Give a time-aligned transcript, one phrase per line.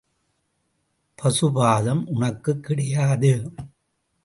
[1.15, 3.53] பசுபாதம் உனக்குக் கிடையாது.